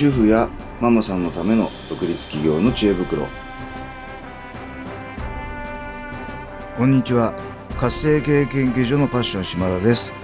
[0.00, 0.48] 主婦や
[0.80, 3.26] ママさんのための独立企業の知恵袋。
[6.78, 7.34] こんにちは。
[7.76, 10.14] 活性経営研究所のパッション島田です。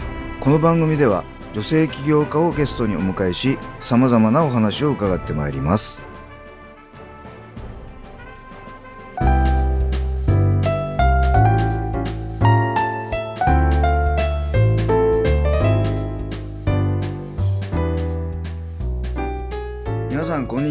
[0.40, 6.02] この番組では女性起業家をゲストにお迎えし様々なお話を伺ってまいります。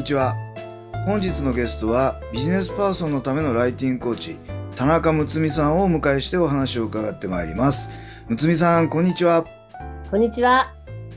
[0.05, 0.35] にちは。
[1.07, 4.37] 本日のゲストはビジネスパーソンのためのライティングコーチ
[4.75, 7.89] 田中睦美さんをお迎えしてお話を伺ってまいります。
[8.29, 9.47] 睦美さんこんにちは。
[10.11, 10.71] こんにちは。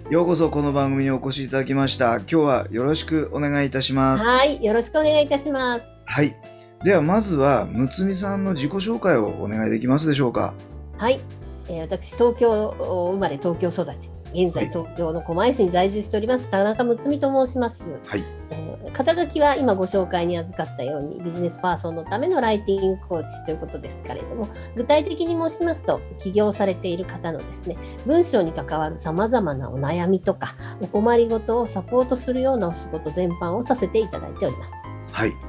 [0.08, 2.16] ようこそこの番組にお越しいただきました。
[2.16, 4.24] 今日はよろしくお願いいたします。
[4.24, 5.84] はい、よろしくお願いいたします。
[6.06, 6.34] はい。
[6.82, 10.54] ではまずは睦美さんの自己紹介をお願いできますでしょうか。
[10.96, 11.20] はい、
[11.68, 12.74] えー私東京
[13.12, 18.00] 生まれ東京育ち、現在東京の狛江市に在住しております田中睦美と申します。
[18.06, 34.74] はいえー肩書きは今ご紹介に預かったようにビジネスパーソンのためのライティングコーチということですけれども具体的に申しますと起業されている方のですね文章に関わるさまざまなお悩みとかお困りごとをサポートするようなお仕事全般をさせていただいております。
[35.12, 35.47] はい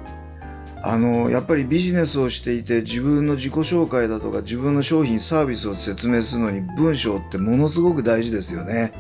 [0.82, 8.94] あのやっぱりビジネスをしていて自分の自己紹介だとか自分の商品サービスを説明するのに文章ってものすごく大事ですよね。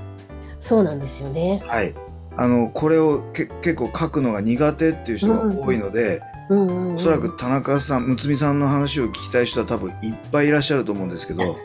[0.59, 1.63] そうなんですよね。
[1.65, 1.93] はい。
[2.35, 6.95] あのこれをけ結構書くのが苦手っていう人が多いので、うんうんうん。
[6.95, 11.57] おそらく田中さん睦美さんの話を聞きたい人は多分いっぱいいらっしゃると思うんですけど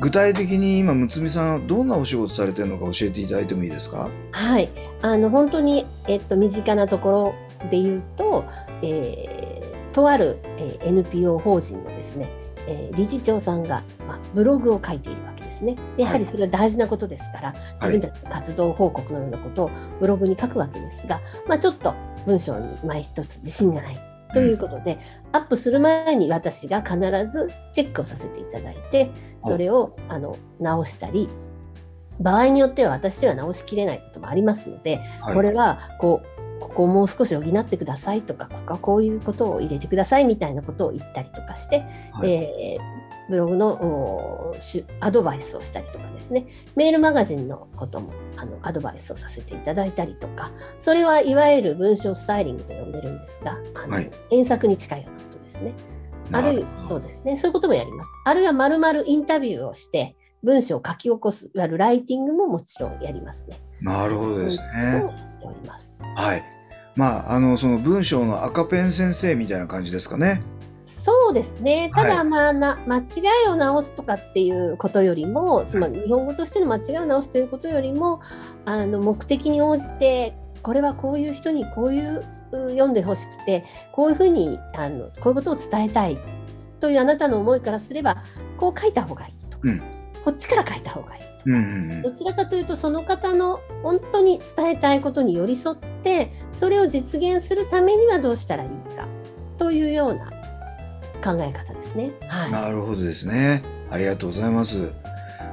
[0.00, 4.08] 具体的に今睦美さんはどんなお仕事されてるのか教えていただいてもいいですか？
[4.32, 4.68] はい、
[5.00, 7.34] あの本当に、えっと、身近なところ
[7.70, 8.44] で言うと、
[8.82, 12.28] えーとある、えー NPO 法人のですね、
[12.66, 15.76] えー理事長さんが、まあ、ブログを書いているわけですね。
[15.96, 19.70] でやはりそれは大事なことですから、自分たちの活動報告のようなことを
[20.00, 21.94] ブログに書くわけですが、まあ、ちょっと
[22.26, 24.12] 文章に前一つ自信がない。
[24.32, 24.98] ということで、
[25.32, 26.98] アップする前に私が必
[27.28, 29.10] ずチェックをさせていただいて
[29.42, 31.28] それをあの直したり
[32.20, 36.31] 場合によっては私では直しきれないこともありますので、はいこれはこう
[36.62, 44.52] ここをもう少し補ってくださいとかここはこういうことを入れてくださいみたいなことを言ったりとかして、はいえーブログの
[45.00, 46.46] アドバイスをしたりとかですね
[46.76, 55.72] メールマガジンのこともあのアドバイスをさせていただいたりとかそれはいわゆる文章スタイリングと呼んでるんですがあの、はい検索に近いようなことですね。
[56.32, 58.10] あるいはそうですね、そういうこともやります。
[58.24, 63.60] あるいはまるまるインタビューをして、文章を書き起こす、いわゆるライティングももちろんやりますね。
[63.80, 65.31] なるほどですをね。
[65.44, 66.00] やっております。
[66.16, 66.42] はい。
[66.94, 70.42] まあ、あの、その文章の赤ペン先生みたいな感じですかね。
[70.84, 71.90] そうですね。
[71.94, 73.02] ただ、はいまあな、間違
[73.46, 78.20] いを直すとかっていうことよりも、つまり日本語としての間違いを直すということよりも、
[78.66, 86.18] あの目的に応じて、これはこういう人にこういうう読んでほしくて、こういうふうにあのこういうことを伝えたい
[86.80, 88.22] というあなたの思いからすれば、
[88.58, 89.82] こう書いた方がいいとか、うん
[90.24, 91.32] こっちから書いた方がいいとか。
[91.46, 99.06] うんうんどちらかというとその方の本当に伝えたいことに寄り添ってそれを実現するためにはどうしたらいいか
[99.58, 100.30] というような
[101.22, 102.12] 考え方ですね。
[102.20, 102.28] うん。
[102.28, 103.62] はい、なるほどですね。
[103.90, 104.90] ありがとうございます。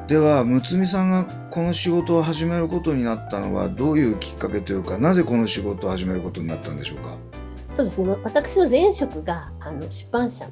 [0.07, 7.15] では、睦美さんがこの仕事を始めることになったのはどういうきっかけというか、なぜこの仕事を始めることになったんでしょうか？
[7.73, 10.51] そうですね私の前職があの出版社の、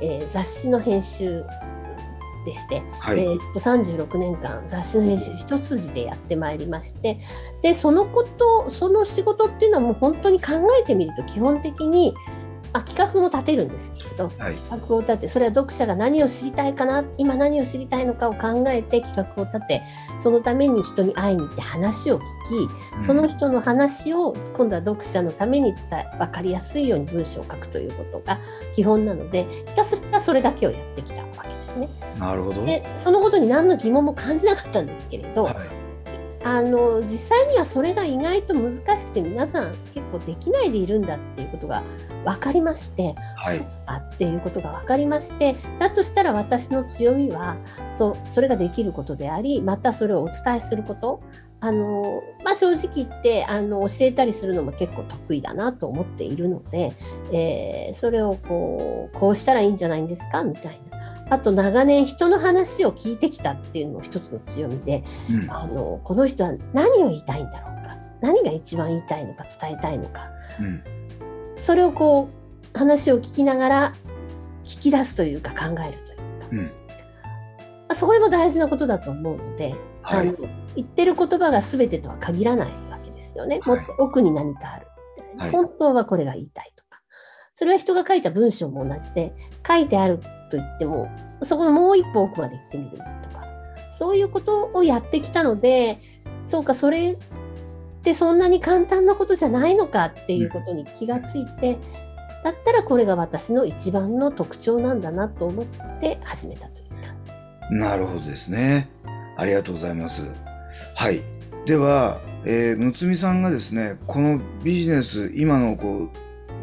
[0.00, 1.44] えー雑誌の編集
[2.46, 3.18] でして、はい。
[3.18, 7.18] えーっと36年間雑誌の編集一筋でやってまいりまして
[7.60, 12.14] でそのことその仕事っていうのはもう本当に考えてみると基本的に
[12.76, 14.54] あ企画も立てるんですけれどはい。
[14.54, 19.82] 企画を立てそれは読者が何を知りたいかな今何を知りたいのかを考えて企画を立て
[20.18, 22.22] そのために人に会いに行って話を聞
[23.00, 28.38] きその人の話を今度は読者のために伝え分かりやすいように文章を書くということが
[28.74, 31.88] 基本なのでひたすらそれだけをやってきたわけですね。
[32.18, 32.64] なるほど。
[32.64, 35.85] でそのことに何の疑問も感じなかったんですけれど、はい。
[36.46, 41.82] あの実際にはそれが意外と難しくて皆さん結構できないでいるんだっていうことが
[42.24, 43.66] 分かりまして、はいそう。
[43.86, 47.56] かっていうことが分かりましてだとしたら私の強みは
[47.92, 51.20] そうそれができることでありまたそれをお伝えすること
[51.60, 56.92] あの、まあ、正直言ってあの教えたりするのも結構得意だなと思っているので、
[57.32, 60.44] えーそれをこうこうしたらいいんじゃないんですか？
[60.44, 60.95] みたいな。
[61.28, 65.50] あと長年人の話を聞いてきたっていうのも一つの強みで、うん。
[65.50, 70.30] あのこの人は何を言いたいんだろうか何が一番言いたいのか伝えたいのか
[70.60, 70.82] うん。
[71.56, 72.28] それをこ
[72.74, 73.94] う話を聞きながら
[74.64, 76.58] 聞き出すというか考えるというか、うん。
[76.58, 76.70] ま
[77.88, 80.34] あそこも大事なことだと思うので、はいあの
[80.76, 83.60] 言ってる言葉が全てとは限らないわけですですよね。
[83.62, 84.86] はいもっと奥に何かある
[85.16, 87.00] みたいな、はい本当はこれが言いたいとか。
[87.52, 89.34] それは人が書いた文章も同じで、
[89.66, 90.20] 書いてある
[90.50, 91.10] と言っても、
[91.42, 93.44] そこのもう一歩奥まで行ってみるとか、
[93.90, 95.98] そういうことをやってきたので、
[96.44, 97.16] そうか、それっ
[98.02, 101.78] てそんなに簡単なことじゃないのかっていうことに気がついて、
[102.44, 105.66] だったらこれが私の一番の特徴なんだなと思っ
[106.00, 107.74] て始めたという感じです。
[107.74, 108.88] なるほどですね。
[109.36, 110.26] ありがとうございます。
[110.94, 111.22] はい。
[111.66, 116.08] では、えー、むつみさんがですね、このビジネス、今のこ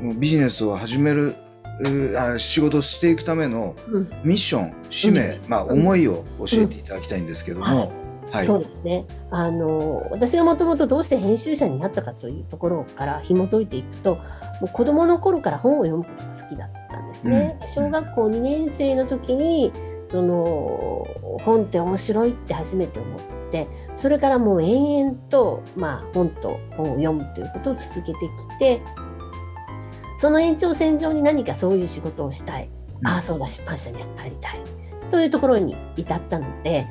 [0.01, 1.35] う、ビジネスを始める、
[2.17, 4.07] あ仕事をしていくためのうん。
[4.23, 5.49] ミッション、使命、うん。
[5.49, 7.91] まあ、思いを教えていただきたいんですけども、
[8.31, 8.45] はい。
[8.47, 9.05] そうですね。
[9.29, 14.21] あの私がもともとどうして編集者になったかというところから紐解いていくとも
[14.63, 17.59] う子どもの頃から本を読むことが好きだったんですね。
[17.61, 17.67] うん。
[17.67, 19.71] 小学校2年生の時に
[20.07, 21.05] その
[21.43, 23.19] 本って面白いって初めて思っ
[23.51, 28.81] てそれからもう延々と、まあ、本と本を読むということを続けてきて
[30.23, 32.69] その延長線上に何かそういう仕事をしたい、
[33.01, 33.07] うん。
[33.09, 34.61] ああそうだ出版社に入りたい。
[35.11, 36.87] というところに至ったので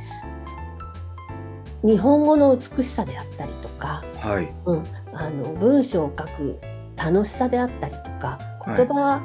[1.83, 4.53] 日本語の美しさであったりとか、はい。
[4.67, 4.85] うん、
[5.15, 6.61] あの文章を書く
[6.95, 9.23] 楽しさであったりとか言葉、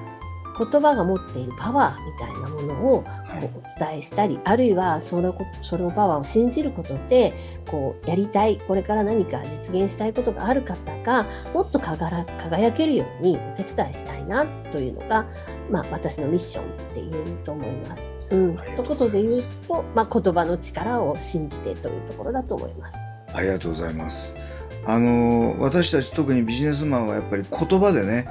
[0.58, 7.34] 言葉が持っているパワーみたいなものをはいこうお伝えしたり、あるいはそのこそのパワーを信じることで
[7.68, 15.26] こうやりたいこれから何か実現したいことがある方がもっと輝輝けるようにお手伝いしたいなというのが、
[15.70, 18.22] まあ、私のミッションって言えると思います。
[18.30, 22.98] うん、ということで言うと、まあ、言葉の力を信じてというところだと思います。
[23.34, 24.34] ありがとうございます。
[24.90, 28.28] あのー私たち特にビジネスマンはやっぱり言葉でね、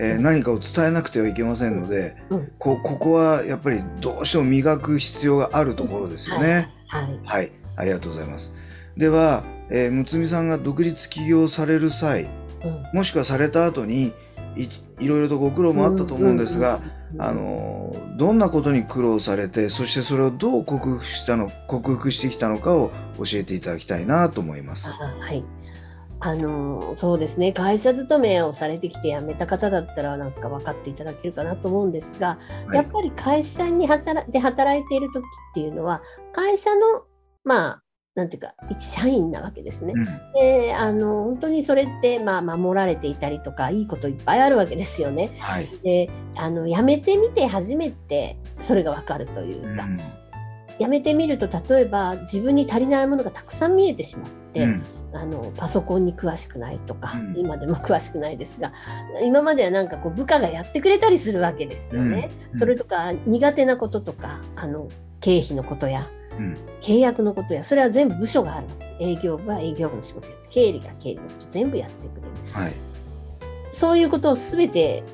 [0.00, 6.72] えー何かを伝えなくてはいけませんので、うんこここはやっぱりどうしても磨く必要があるところですよね。
[6.86, 8.54] はい、はい、ありがとうございます。
[8.96, 12.28] では、えー、むつみさんが独立起業される際、うん
[12.94, 14.12] もしくはされた後に
[14.56, 14.68] い
[14.98, 16.80] いろいろとご苦労もあったと思うんですが、
[17.14, 24.88] うんあのーどんなことに苦労されて、そしてそれをどう克服したの克服してきたのかを教えていただきたいなと思います。
[24.88, 25.44] あはい。
[26.20, 37.04] あのそうですね会社勤めをされてきて辞めた方だったらなんか分かっていただけるかなと思うんですが、はいやっぱり会社に働で働いている時っていうのは会社の
[37.44, 37.82] まあ
[38.14, 39.92] なんていうか一社員なわけですね。
[39.96, 40.04] うん
[40.34, 45.30] であの本当にそれってまあ守られていたりとかいいこといっぱいあるわけですよね。
[45.38, 45.68] はい。
[45.84, 50.00] であの辞めてみて初めてそれが分かるというか、うん
[50.78, 54.82] 辞めてみると例えば自分に足りないものがたくさん見えてしまって、うん。
[55.14, 57.36] あのパソコンに詳しくないとか、うん。
[57.36, 58.72] 今でも詳しくないですが
[59.22, 62.30] 今まではなんかこう部下がやってくれたりするわけですよね。
[62.52, 62.58] うん。
[62.58, 64.88] それとか苦手なこととかあの
[65.20, 66.08] 経費のことや
[66.38, 66.56] うん。
[66.80, 68.66] 契約のことやそれは全部部署がある
[69.00, 72.28] 営業部は営業部の仕事やって経理が経理のこと全部やってくれる。
[72.52, 72.74] はい。
[73.72, 75.04] そういうことを全て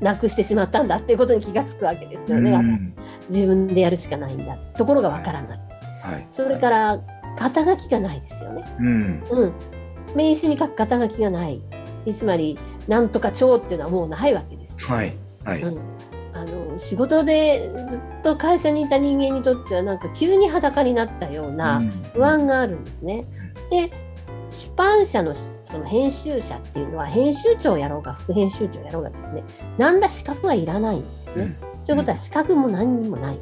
[0.00, 2.94] なくしてしまったんだっていうことに気がつくわけですよね、うん。
[3.30, 4.56] 自分でやるしかないんだ。
[4.76, 5.58] ところがわからない、
[6.02, 6.26] はい。
[6.30, 7.00] それから
[7.36, 9.24] 肩書きがないですよねうん。
[9.30, 9.52] うん、
[10.14, 11.60] 名刺に書く肩書きがない。
[12.12, 14.80] つまり、なんとか長っていうのはもうないわけです。
[14.84, 15.16] はい。
[15.44, 15.62] はい。
[15.62, 15.78] うん、
[16.32, 21.82] あの仕事でずっと会社にいた人間にとっては、なんか急に裸になったような
[22.14, 23.26] 不安があるんですね。
[23.70, 23.90] で、
[24.50, 29.42] 出版社のその編集者っていうのは、編集長やろうが、副編集長やろうがですね、
[29.78, 31.56] 何ら資格はいらないんですね。
[31.60, 33.38] うんということは、資格も何にもない。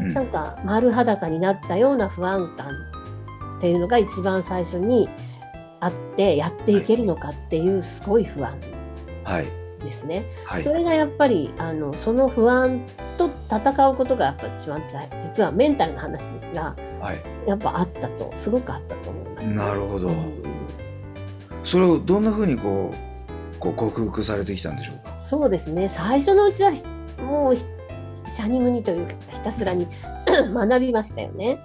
[0.00, 2.72] うんなんか丸裸になったような不安感
[3.58, 5.08] っていうのが一番最初に
[5.80, 8.58] あってやっていけるのかっていうすごい不安
[9.24, 9.46] はい。
[9.80, 10.24] ですね。
[10.46, 10.72] はいそ。
[10.72, 12.80] れがやっぱりあのその不安
[13.18, 17.22] と戦うことがやっぱ一番大実はメンタルな話ですがはい。
[17.46, 20.14] やっぱあったとすごくあったと思います、なるほどうん
[21.62, 25.10] それをどんなふうにこう、こう克服されてきたんでしょうか？
[25.12, 26.82] そうですね最初のうちはひ
[27.22, 27.64] もうひ
[28.34, 29.86] シャニムニというかひたすらに
[30.52, 31.60] 学びましたよね。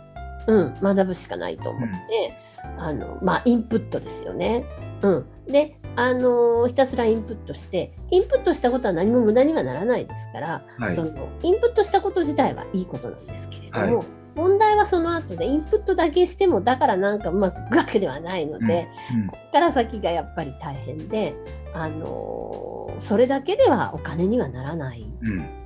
[0.47, 2.33] うん、学ぶしかないと思って、
[2.77, 4.65] あのまあインプットですよね。
[5.01, 10.95] うん、で、あのひたすらインプットしてインプットしたことは何も無駄にはならないですから、はい。
[10.95, 11.09] その
[11.41, 14.05] インプットしたこと自体はいいことなんですけれども、はい。
[14.35, 19.27] 問題はその後でインプットだけしてもだからなんかうまくいくわけではないので、うん。
[19.27, 21.33] ここから先がやっぱり大変で、
[21.73, 25.05] あのそれだけではお金にはならない。
[25.21, 25.58] うん。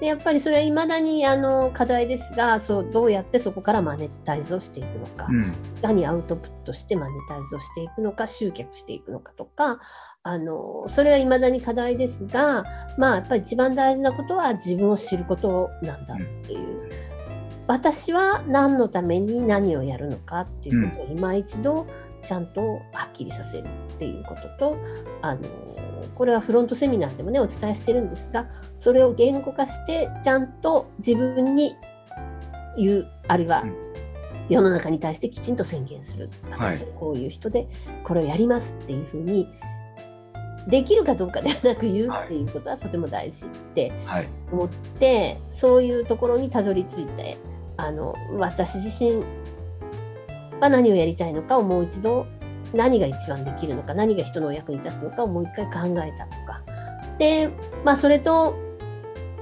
[0.00, 5.42] でやっぱりそれはいまだにあの課題ですがそうどうやってそこからマネタイズをしていくのか、うん。
[5.78, 9.78] いかにアウトプットしてマネタイズをしていくのか集客していくのかとか
[10.22, 12.64] あのそれはいまだに課題ですが
[12.96, 16.90] まあやっぱり一番大事なことは自分を知ることなんだっていう。
[17.66, 21.86] 私は何のために何をやるのかっていうことを今一度
[22.24, 24.76] ちゃんとはっきりさせるっていうことと
[25.22, 25.40] あの
[26.14, 28.46] これはフロントセミナーでもねお伝えしてるんですが
[28.78, 31.74] それを言語化してちゃんと自分に
[32.76, 33.64] 言うあるいは
[34.48, 36.28] 世の中に対してきちんと宣言する。
[36.50, 37.68] 私はこういう人で
[38.02, 39.48] これをやりますっていうふうに
[40.66, 43.92] できるかどうかではなく言うっていうことはとても大事って
[44.52, 47.38] 思って、そういうところにたどり着いて
[47.76, 49.24] あの私自身
[50.60, 52.26] は何をやりたいのかをもう一度
[52.74, 56.62] 何が一番できるのか何が人のお役に立つのかをもう一回考えたとか。
[57.18, 57.50] で、
[57.84, 58.56] まあ、それと、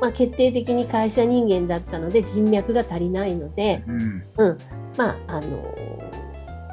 [0.00, 4.58] まあ、決定的に会社人間だったので人脈が足りないので、うん、うん、
[4.96, 5.74] まああの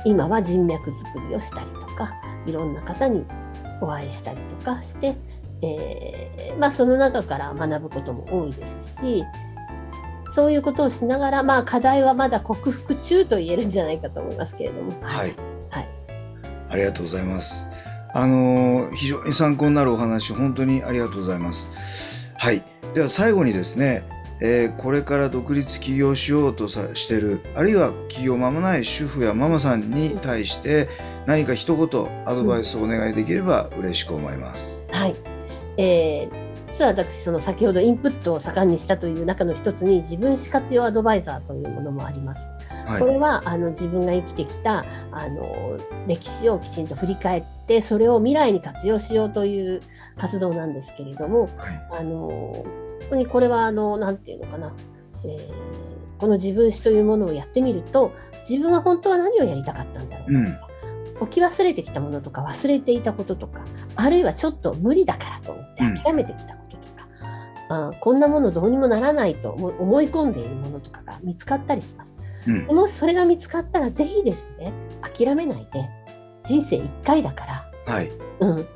[0.05, 2.13] 今は人脈作りをしたりとか
[2.45, 3.25] いろんな方に
[3.81, 5.15] お会いしたりとかして、
[5.61, 9.23] えー、まあ、その中から学ぶことも多いですし
[10.35, 14.91] そういうことをしながら、まあ、課題はまだ克服中と言えるんじゃないかと思いますけれども。
[15.01, 15.33] はい、
[15.69, 15.89] はい、
[16.71, 17.65] ありがとうございます。
[18.13, 21.69] あの非常に参考になるお話本当にありがとうございます。
[22.35, 22.61] はい、
[22.93, 24.03] では最後にですね、
[24.41, 30.89] えー、これから独立起業しようとさしてるあるいは起業間もない主婦やママさんに対して
[31.27, 34.83] 何か一言アドバイスをお願いできれば嬉しく思います。
[34.89, 35.15] うん、はい、
[35.77, 36.44] えー
[36.75, 42.51] 実は私その先ほどインプットを盛んにしたという中の一つに自分史活用アドバイザーというものもあります。
[42.85, 49.81] はい、これはあの自分が生きてきたあの歴史をきちんと振り返ってそれを未来に活用しようという
[50.17, 52.65] 活動なんですけれども、はい、あの本
[53.11, 54.75] 当にこれはあのなんていうのかな、
[55.23, 55.49] えー、
[56.19, 58.11] この自分史というものをやってみると
[58.49, 60.57] 自分は本当は何をやりたかったんだろうか、うん。
[61.21, 63.63] 置き忘れてきたものとか忘れていたこととか
[63.95, 66.64] あるいはちょっと無理だからと思って諦めてきたこと。
[66.64, 66.64] とか、うん、
[67.69, 72.19] あこんなものどうにもならないと思い込んでいるものとかが見つかったりします。
[72.47, 75.89] うん、もしそれが見つかったらぜひですね諦めないで
[76.43, 78.67] 人生1回だから、はいうん、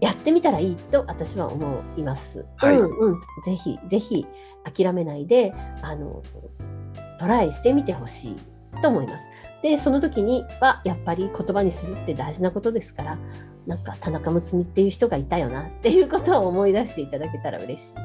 [0.00, 2.46] やってみたらいいと私は思います。
[2.56, 4.26] はい、うんうん、ぜひぜひ
[4.64, 6.22] 諦めないであの
[7.18, 8.36] トライしてみてほしい
[8.82, 9.28] と思います。
[9.62, 13.18] でその時にはやっぱり言葉にするって大事なことですから
[13.66, 17.96] なんか田中睦美っていう人がいたよなっていうことを思い出していただけたら嬉しいし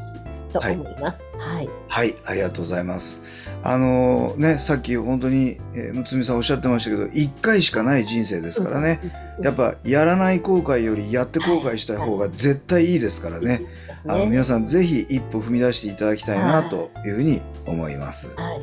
[0.53, 1.23] と思います。
[1.37, 3.21] はい、はい、はい、ありがとうございます。
[3.63, 8.99] あのー、ねさっき本当に、えー、睦美さんおっしゃってましたけど1回しかない人生ですからね、
[9.41, 13.65] やっぱやらない後悔よりやって後悔した方が絶対いいですからね。
[14.05, 18.33] はい、あの皆さんぜひ一歩踏み出していただきたいなというふうに思います。
[18.35, 18.61] はい、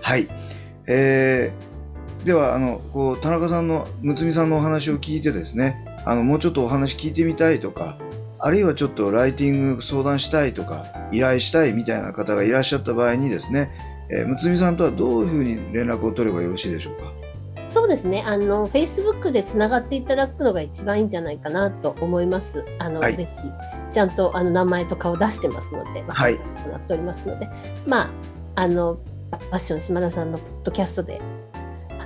[0.00, 0.28] はい、
[0.86, 1.72] えー
[2.24, 7.98] ではあのこう田中さんの睦美さんのお話を聞いてですねあのもうちょっとお話聞いてみたいとか
[8.38, 13.70] あるいはちょっとライティング相談したいとか依頼したいみたいな方がいらっしゃった場合にですね、
[14.10, 17.12] えー、睦美さんとはどういうふうに連絡を取ればよろしいでしょうか？
[17.70, 18.22] そうですね。
[18.26, 22.66] あの、フェイスブックでつながっていただくのが一番いいんじゃないかなと思います。
[22.78, 26.38] あの、はい、ぜひ、ちゃんとあの名前と顔出してますので、まあ、はい。
[26.70, 27.48] なっておりますので、
[27.86, 28.10] まあ、
[28.56, 31.22] あの、ファッション島田さんのポッドキャストで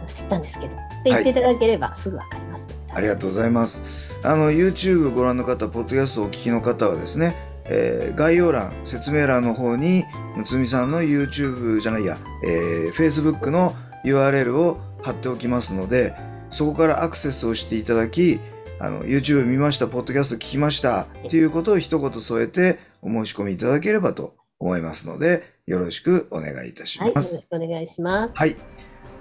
[0.06, 3.82] 知ったんですけどって言っていただければすぐ分かります、はい、ありがとうございます
[4.22, 7.36] あの YouTube ご覧の方ポッドキャストをお聞きの方はですね
[7.68, 10.04] えー、概要欄説明欄の方に
[10.36, 13.74] むみさんの YouTube じゃないや、えー、Facebook の
[14.04, 16.14] URL を貼っておきますので
[16.50, 18.38] そこからアクセスをしていただき
[18.78, 27.08] あの YouTube 見ましたポッドキャスト聞きましたということを一言添えてお申し込みいただければと思いますのでよろしくお願いいたします。
[27.08, 28.36] はい、よろしくお願いします。
[28.36, 28.56] はい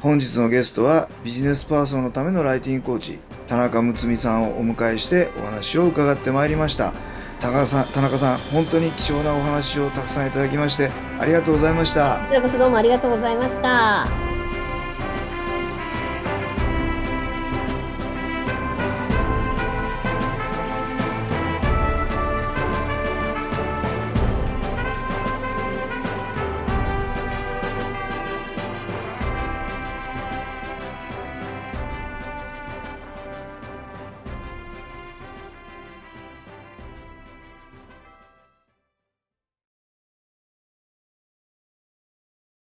[0.02, 6.94] 本日のゲストはビジネスパーソンのためのライティングコーチ田中睦美さんをお迎えしてお話を伺ってまいりました。
[7.40, 12.20] 田中さん田中さん本当に貴重なお話をたくさんいただきましてありがとうございました。
[12.22, 14.25] こちらこそどうもありがとうございました。